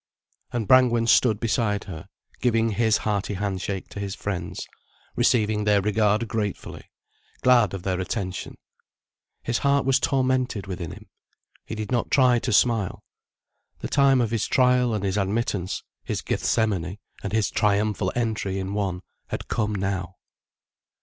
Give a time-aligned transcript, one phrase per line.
[0.51, 2.07] And Brangwen stood beside her,
[2.41, 4.67] giving his hearty handshake to his friends,
[5.15, 6.89] receiving their regard gratefully,
[7.43, 8.57] glad of their attention.
[9.43, 11.07] His heart was tormented within him,
[11.67, 13.03] he did not try to smile.
[13.77, 18.73] The time of his trial and his admittance, his Gethsemane and his Triumphal Entry in
[18.73, 20.15] one, had come now.